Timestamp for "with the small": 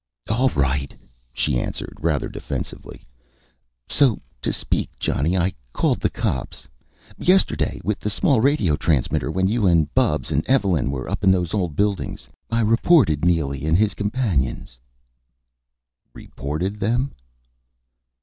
7.83-8.41